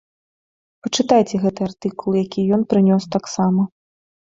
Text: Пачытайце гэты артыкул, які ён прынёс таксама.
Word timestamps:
Пачытайце 0.87 1.35
гэты 1.43 1.61
артыкул, 1.69 2.11
які 2.23 2.47
ён 2.59 2.65
прынёс 2.75 3.03
таксама. 3.19 3.71